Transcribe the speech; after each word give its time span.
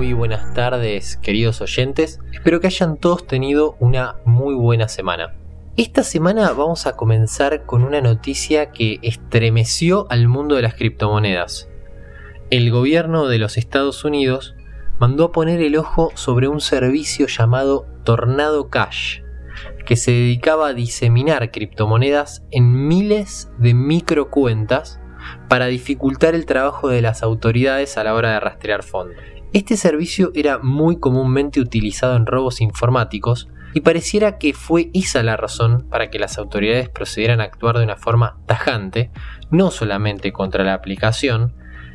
muy 0.00 0.14
buenas 0.14 0.54
tardes 0.54 1.18
queridos 1.18 1.60
oyentes. 1.60 2.20
Espero 2.32 2.58
que 2.58 2.68
hayan 2.68 2.96
todos 2.96 3.26
tenido 3.26 3.76
una 3.80 4.16
muy 4.24 4.54
buena 4.54 4.88
semana. 4.88 5.34
Esta 5.76 6.04
semana 6.04 6.50
vamos 6.52 6.86
a 6.86 6.96
comenzar 6.96 7.66
con 7.66 7.84
una 7.84 8.00
noticia 8.00 8.70
que 8.70 8.98
estremeció 9.02 10.06
al 10.08 10.26
mundo 10.26 10.54
de 10.54 10.62
las 10.62 10.72
criptomonedas. 10.72 11.68
El 12.48 12.70
gobierno 12.70 13.26
de 13.26 13.36
los 13.36 13.58
Estados 13.58 14.02
Unidos 14.06 14.54
mandó 14.98 15.24
a 15.24 15.32
poner 15.32 15.60
el 15.60 15.76
ojo 15.76 16.12
sobre 16.14 16.48
un 16.48 16.62
servicio 16.62 17.26
llamado 17.26 17.84
Tornado 18.02 18.70
Cash, 18.70 19.20
que 19.84 19.96
se 19.96 20.12
dedicaba 20.12 20.68
a 20.68 20.72
diseminar 20.72 21.50
criptomonedas 21.50 22.42
en 22.50 22.88
miles 22.88 23.50
de 23.58 23.74
microcuentas 23.74 24.98
para 25.50 25.66
dificultar 25.66 26.34
el 26.34 26.46
trabajo 26.46 26.88
de 26.88 27.02
las 27.02 27.22
autoridades 27.22 27.98
a 27.98 28.04
la 28.04 28.14
hora 28.14 28.32
de 28.32 28.40
rastrear 28.40 28.82
fondos. 28.82 29.39
Este 29.52 29.76
servicio 29.76 30.30
era 30.34 30.58
muy 30.58 31.00
comúnmente 31.00 31.60
utilizado 31.60 32.14
en 32.14 32.26
robos 32.26 32.60
informáticos 32.60 33.48
y 33.74 33.80
pareciera 33.80 34.38
que 34.38 34.54
fue 34.54 34.90
esa 34.94 35.24
la 35.24 35.36
razón 35.36 35.88
para 35.90 36.08
que 36.08 36.20
las 36.20 36.38
autoridades 36.38 36.88
procedieran 36.88 37.40
a 37.40 37.44
actuar 37.44 37.76
de 37.76 37.82
una 37.82 37.96
forma 37.96 38.38
tajante, 38.46 39.10
no 39.50 39.72
solamente 39.72 40.32
contra 40.32 40.62
la 40.62 40.74
aplicación, 40.74 41.52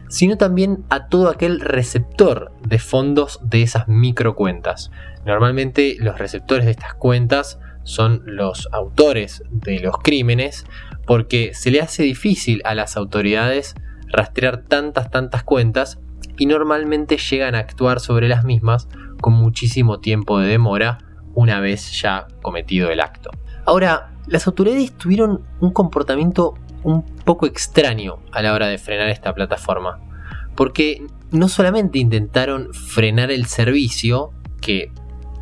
sino 0.10 0.36
también 0.38 0.84
a 0.90 1.08
todo 1.08 1.30
aquel 1.30 1.62
receptor 1.62 2.52
de 2.62 2.78
fondos 2.78 3.40
de 3.42 3.62
esas 3.62 3.88
microcuentas. 3.88 4.92
Normalmente 5.26 5.96
los 6.00 6.20
receptores 6.20 6.66
de 6.66 6.72
estas 6.72 6.94
cuentas 6.96 7.60
son 7.84 8.22
los 8.26 8.68
autores 8.74 9.44
de 9.50 9.80
los 9.80 9.98
crímenes 10.00 10.66
porque 11.08 11.54
se 11.54 11.72
le 11.72 11.80
hace 11.80 12.04
difícil 12.04 12.62
a 12.66 12.76
las 12.76 12.98
autoridades 12.98 13.76
rastrear 14.08 14.64
tantas, 14.64 15.10
tantas 15.10 15.44
cuentas 15.44 16.00
y 16.38 16.46
normalmente 16.46 17.18
llegan 17.18 17.56
a 17.56 17.60
actuar 17.60 18.00
sobre 18.00 18.28
las 18.28 18.44
mismas 18.44 18.88
con 19.22 19.34
muchísimo 19.34 20.00
tiempo 20.00 20.40
de 20.40 20.48
demora 20.48 21.00
una 21.34 21.60
vez 21.60 22.02
ya 22.02 22.28
cometido 22.42 22.90
el 22.90 23.00
acto. 23.00 23.32
Ahora, 23.66 24.12
las 24.28 24.48
autoridades 24.48 24.98
tuvieron 24.98 25.44
un 25.60 25.72
comportamiento 25.72 26.56
un 26.84 27.04
poco 27.04 27.46
extraño 27.46 28.20
a 28.32 28.42
la 28.42 28.54
hora 28.54 28.68
de 28.68 28.78
frenar 28.78 29.10
esta 29.10 29.34
plataforma, 29.34 30.00
porque 30.56 31.06
no 31.32 31.50
solamente 31.50 32.00
intentaron 32.00 32.74
frenar 32.74 33.32
el 33.32 33.46
servicio, 33.46 34.32
que 34.62 34.92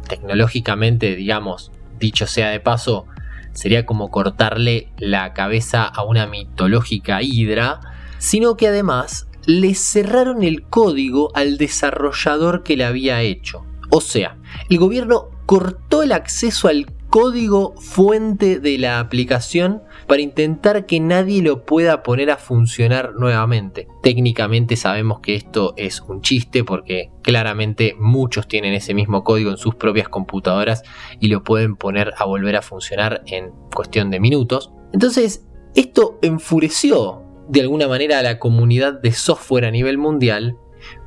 tecnológicamente, 0.08 1.16
digamos, 1.16 1.72
dicho 2.00 2.28
sea 2.28 2.50
de 2.50 2.60
paso, 2.60 3.06
sería 3.54 3.86
como 3.86 4.10
cortarle 4.10 4.92
la 4.98 5.34
cabeza 5.34 5.86
a 5.86 6.04
una 6.04 6.26
mitológica 6.28 7.22
hidra, 7.22 7.80
sino 8.18 8.56
que 8.56 8.68
además 8.68 9.28
le 9.46 9.76
cerraron 9.76 10.44
el 10.44 10.64
código 10.64 11.30
al 11.36 11.58
desarrollador 11.58 12.64
que 12.64 12.78
le 12.78 12.86
había 12.86 13.22
hecho. 13.22 13.66
O 13.90 14.02
sea, 14.02 14.38
el 14.70 14.78
gobierno 14.80 15.30
cortó 15.46 16.04
el 16.04 16.12
acceso 16.12 16.68
al 16.68 16.88
código 17.14 17.76
fuente 17.80 18.60
de 18.60 18.80
la 18.80 19.00
aplicación 19.00 19.84
para 20.08 20.24
intentar 20.24 20.88
que 20.88 21.00
nadie 21.00 21.44
lo 21.44 21.64
pueda 21.64 22.02
poner 22.02 22.32
a 22.32 22.38
funcionar 22.38 23.14
nuevamente. 23.14 23.88
Técnicamente 24.02 24.76
sabemos 24.78 25.20
que 25.20 25.36
esto 25.36 25.76
es 25.78 26.02
un 26.02 26.22
chiste 26.22 26.64
porque 26.64 27.12
claramente 27.22 27.96
muchos 28.00 28.48
tienen 28.48 28.74
ese 28.74 28.96
mismo 28.96 29.24
código 29.24 29.52
en 29.52 29.58
sus 29.58 29.76
propias 29.76 30.10
computadoras 30.10 30.82
y 31.20 31.28
lo 31.28 31.44
pueden 31.44 31.76
poner 31.76 32.14
a 32.18 32.26
volver 32.26 32.56
a 32.56 32.64
funcionar 32.64 33.22
en 33.28 33.52
cuestión 33.76 34.10
de 34.10 34.20
minutos. 34.20 34.72
Entonces, 34.92 35.46
esto 35.76 36.18
enfureció 36.24 37.23
de 37.48 37.62
alguna 37.62 37.88
manera 37.88 38.20
a 38.20 38.24
la 38.24 38.40
comunidad 38.40 39.02
de 39.02 39.12
software 39.12 39.66
a 39.66 39.72
nivel 39.72 39.98
mundial 39.98 40.58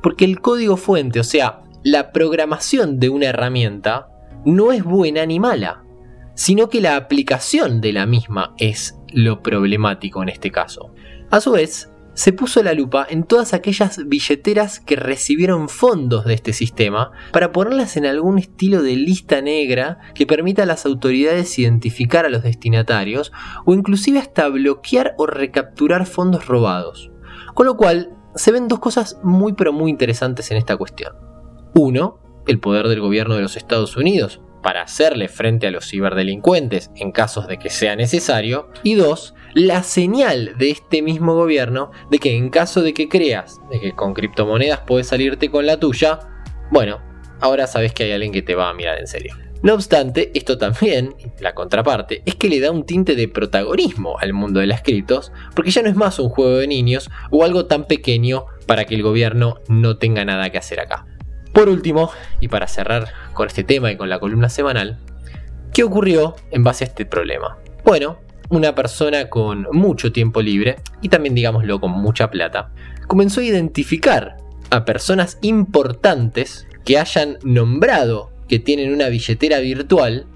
porque 0.01 0.25
el 0.25 0.41
código 0.41 0.75
fuente, 0.77 1.19
o 1.19 1.23
sea, 1.23 1.61
la 1.83 2.11
programación 2.11 2.99
de 2.99 3.09
una 3.09 3.27
herramienta, 3.27 4.09
no 4.45 4.71
es 4.71 4.83
buena 4.83 5.25
ni 5.25 5.39
mala 5.39 5.83
sino 6.37 6.69
que 6.69 6.81
la 6.81 6.95
aplicación 6.95 7.81
de 7.81 7.91
la 7.91 8.05
misma 8.05 8.53
es 8.59 8.95
lo 9.11 9.41
problemático 9.41 10.21
en 10.21 10.29
este 10.29 10.51
caso. 10.51 10.93
A 11.31 11.41
su 11.41 11.51
vez, 11.51 11.91
se 12.17 12.33
puso 12.33 12.63
la 12.63 12.73
lupa 12.73 13.05
en 13.07 13.23
todas 13.23 13.53
aquellas 13.53 14.07
billeteras 14.07 14.79
que 14.79 14.95
recibieron 14.95 15.69
fondos 15.69 16.25
de 16.25 16.33
este 16.33 16.51
sistema 16.51 17.11
para 17.31 17.51
ponerlas 17.51 17.95
en 17.95 18.07
algún 18.07 18.39
estilo 18.39 18.81
de 18.81 18.95
lista 18.95 19.39
negra 19.39 19.99
que 20.15 20.25
permita 20.25 20.63
a 20.63 20.65
las 20.65 20.87
autoridades 20.87 21.59
identificar 21.59 22.25
a 22.25 22.29
los 22.29 22.41
destinatarios 22.41 23.31
o 23.65 23.75
inclusive 23.75 24.17
hasta 24.17 24.49
bloquear 24.49 25.13
o 25.19 25.27
recapturar 25.27 26.07
fondos 26.07 26.47
robados. 26.47 27.11
Con 27.53 27.67
lo 27.67 27.77
cual, 27.77 28.09
se 28.33 28.51
ven 28.51 28.67
dos 28.67 28.79
cosas 28.79 29.19
muy 29.21 29.53
pero 29.53 29.71
muy 29.71 29.91
interesantes 29.91 30.49
en 30.49 30.57
esta 30.57 30.75
cuestión. 30.75 31.13
Uno, 31.75 32.19
el 32.47 32.59
poder 32.59 32.87
del 32.87 32.99
gobierno 32.99 33.35
de 33.35 33.43
los 33.43 33.57
Estados 33.57 33.95
Unidos, 33.95 34.41
para 34.67 34.81
hacerle 34.81 35.29
frente 35.29 35.65
a 35.65 35.71
los 35.71 35.87
ciberdelincuentes 35.87 36.91
en 36.97 37.13
casos 37.13 37.47
de 37.47 37.57
que 37.57 37.69
sea 37.69 37.95
necesario. 37.95 38.67
Y 38.83 38.95
dos, 38.95 39.33
la 39.53 39.81
señal 39.81 40.57
de 40.57 40.71
este 40.71 41.01
mismo 41.01 41.35
gobierno 41.35 41.91
de 42.11 42.19
que 42.19 42.35
en 42.35 42.49
caso 42.49 42.81
de 42.81 42.93
que 42.93 43.07
creas 43.07 43.61
de 43.71 43.79
que 43.79 43.93
con 43.93 44.13
criptomonedas 44.13 44.81
puedes 44.81 45.07
salirte 45.07 45.49
con 45.49 45.65
la 45.65 45.79
tuya, 45.79 46.19
bueno, 46.69 46.99
ahora 47.39 47.65
sabes 47.65 47.93
que 47.93 48.03
hay 48.03 48.11
alguien 48.11 48.33
que 48.33 48.41
te 48.41 48.55
va 48.55 48.69
a 48.69 48.73
mirar 48.73 48.99
en 48.99 49.07
serio. 49.07 49.37
No 49.63 49.73
obstante, 49.73 50.31
esto 50.33 50.57
también, 50.57 51.15
la 51.39 51.55
contraparte, 51.55 52.21
es 52.25 52.35
que 52.35 52.49
le 52.49 52.59
da 52.59 52.69
un 52.69 52.85
tinte 52.85 53.15
de 53.15 53.29
protagonismo 53.29 54.19
al 54.19 54.33
mundo 54.33 54.59
de 54.59 54.67
las 54.67 54.81
criptos, 54.81 55.31
porque 55.55 55.71
ya 55.71 55.81
no 55.81 55.87
es 55.87 55.95
más 55.95 56.19
un 56.19 56.27
juego 56.27 56.57
de 56.57 56.67
niños 56.67 57.09
o 57.31 57.45
algo 57.45 57.67
tan 57.67 57.85
pequeño 57.85 58.47
para 58.65 58.83
que 58.83 58.95
el 58.95 59.01
gobierno 59.01 59.61
no 59.69 59.97
tenga 59.97 60.25
nada 60.25 60.49
que 60.49 60.57
hacer 60.57 60.81
acá. 60.81 61.05
Por 61.57 61.69
último, 61.69 62.11
y 62.39 62.49
para 62.49 62.67
cerrar 62.67 63.07
con 63.33 63.47
este 63.47 63.63
tema 63.63 63.91
y 63.91 63.97
con 63.97 64.09
la 64.09 64.19
columna 64.19 64.47
semanal, 64.47 64.99
¿qué 65.73 65.83
ocurrió 65.83 66.35
en 66.51 66.63
base 66.63 66.83
a 66.83 66.87
este 66.87 67.03
problema? 67.03 67.57
Bueno, 67.83 68.19
una 68.49 68.75
persona 68.75 69.27
con 69.31 69.65
mucho 69.71 70.11
tiempo 70.11 70.43
libre, 70.43 70.75
y 71.01 71.09
también 71.09 71.33
digámoslo 71.33 71.79
con 71.79 71.89
mucha 71.89 72.29
plata, 72.29 72.69
comenzó 73.07 73.41
a 73.41 73.45
identificar 73.45 74.37
a 74.69 74.85
personas 74.85 75.39
importantes 75.41 76.67
que 76.85 76.99
hayan 76.99 77.39
nombrado 77.41 78.29
que 78.47 78.59
tienen 78.59 78.93
una 78.93 79.07
billetera 79.07 79.57
virtual 79.57 80.27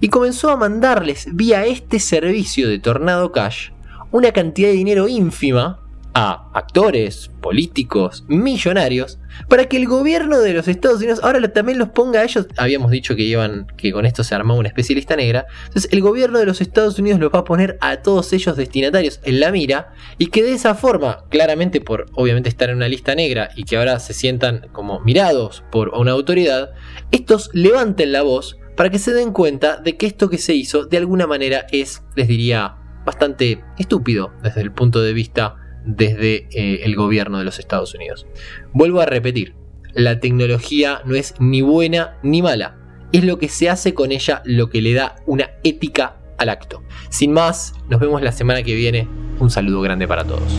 y 0.00 0.08
comenzó 0.08 0.48
a 0.48 0.56
mandarles 0.56 1.26
vía 1.34 1.66
este 1.66 1.98
servicio 1.98 2.70
de 2.70 2.78
Tornado 2.78 3.32
Cash 3.32 3.68
una 4.12 4.32
cantidad 4.32 4.68
de 4.68 4.76
dinero 4.76 5.08
ínfima 5.08 5.78
a 6.14 6.50
actores, 6.54 7.30
políticos, 7.40 8.24
millonarios, 8.28 9.18
para 9.48 9.66
que 9.66 9.76
el 9.76 9.86
gobierno 9.86 10.38
de 10.40 10.52
los 10.52 10.68
Estados 10.68 10.98
Unidos 10.98 11.20
ahora 11.22 11.52
también 11.52 11.78
los 11.78 11.90
ponga 11.90 12.20
a 12.20 12.24
ellos. 12.24 12.46
Habíamos 12.56 12.90
dicho 12.90 13.14
que 13.14 13.22
iban, 13.22 13.66
que 13.76 13.92
con 13.92 14.06
esto 14.06 14.24
se 14.24 14.34
armaba 14.34 14.58
una 14.58 14.68
especialista 14.68 15.16
negra. 15.16 15.46
Entonces, 15.66 15.90
el 15.92 16.00
gobierno 16.00 16.38
de 16.38 16.46
los 16.46 16.60
Estados 16.60 16.98
Unidos 16.98 17.20
los 17.20 17.32
va 17.32 17.40
a 17.40 17.44
poner 17.44 17.78
a 17.80 17.98
todos 17.98 18.32
ellos 18.32 18.56
destinatarios 18.56 19.20
en 19.24 19.40
la 19.40 19.52
mira 19.52 19.92
y 20.18 20.26
que 20.26 20.42
de 20.42 20.52
esa 20.52 20.74
forma, 20.74 21.24
claramente 21.30 21.80
por 21.80 22.06
obviamente 22.14 22.48
estar 22.48 22.70
en 22.70 22.76
una 22.76 22.88
lista 22.88 23.14
negra 23.14 23.50
y 23.56 23.64
que 23.64 23.76
ahora 23.76 23.98
se 24.00 24.14
sientan 24.14 24.68
como 24.72 25.00
mirados 25.00 25.64
por 25.70 25.90
una 25.90 26.12
autoridad, 26.12 26.70
estos 27.10 27.50
levanten 27.52 28.12
la 28.12 28.22
voz 28.22 28.58
para 28.76 28.90
que 28.90 28.98
se 28.98 29.12
den 29.12 29.32
cuenta 29.32 29.76
de 29.76 29.96
que 29.96 30.06
esto 30.06 30.30
que 30.30 30.38
se 30.38 30.54
hizo 30.54 30.86
de 30.86 30.96
alguna 30.96 31.26
manera 31.26 31.66
es, 31.70 32.02
les 32.16 32.28
diría, 32.28 32.76
bastante 33.04 33.62
estúpido 33.78 34.32
desde 34.42 34.60
el 34.60 34.72
punto 34.72 35.00
de 35.02 35.12
vista 35.12 35.56
desde 35.84 36.48
eh, 36.52 36.80
el 36.84 36.96
gobierno 36.96 37.38
de 37.38 37.44
los 37.44 37.58
Estados 37.58 37.94
Unidos. 37.94 38.26
Vuelvo 38.72 39.00
a 39.00 39.06
repetir, 39.06 39.54
la 39.94 40.20
tecnología 40.20 41.02
no 41.04 41.14
es 41.14 41.34
ni 41.38 41.62
buena 41.62 42.18
ni 42.22 42.42
mala, 42.42 42.76
es 43.12 43.24
lo 43.24 43.38
que 43.38 43.48
se 43.48 43.68
hace 43.68 43.94
con 43.94 44.12
ella 44.12 44.42
lo 44.44 44.70
que 44.70 44.82
le 44.82 44.94
da 44.94 45.16
una 45.26 45.50
ética 45.64 46.16
al 46.38 46.48
acto. 46.48 46.82
Sin 47.10 47.32
más, 47.32 47.74
nos 47.88 48.00
vemos 48.00 48.22
la 48.22 48.32
semana 48.32 48.62
que 48.62 48.74
viene. 48.74 49.08
Un 49.38 49.50
saludo 49.50 49.80
grande 49.80 50.06
para 50.08 50.24
todos. 50.24 50.58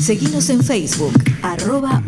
Seguimos 0.00 0.50
en 0.50 0.62
Facebook, 0.62 1.14
arroba. 1.42 2.02